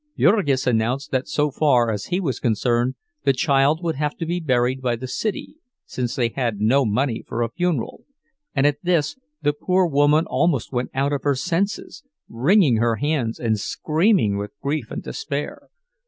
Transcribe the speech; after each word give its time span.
Jurgis 0.17 0.65
announced 0.65 1.11
that 1.11 1.27
so 1.27 1.51
far 1.51 1.91
as 1.91 2.05
he 2.05 2.19
was 2.19 2.39
concerned 2.39 2.95
the 3.23 3.33
child 3.33 3.83
would 3.83 3.97
have 3.97 4.17
to 4.17 4.25
be 4.25 4.39
buried 4.39 4.81
by 4.81 4.95
the 4.95 5.07
city, 5.07 5.57
since 5.85 6.15
they 6.15 6.29
had 6.29 6.59
no 6.59 6.85
money 6.87 7.23
for 7.27 7.43
a 7.43 7.49
funeral; 7.51 8.05
and 8.55 8.65
at 8.65 8.79
this 8.81 9.15
the 9.43 9.53
poor 9.53 9.85
woman 9.85 10.25
almost 10.25 10.71
went 10.71 10.89
out 10.95 11.13
of 11.13 11.21
her 11.21 11.35
senses, 11.35 12.01
wringing 12.27 12.77
her 12.77 12.95
hands 12.95 13.37
and 13.39 13.59
screaming 13.59 14.39
with 14.39 14.59
grief 14.59 14.89
and 14.89 15.03
despair. 15.03 15.67